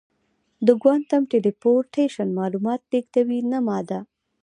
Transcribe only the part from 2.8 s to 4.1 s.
لېږدوي نه ماده.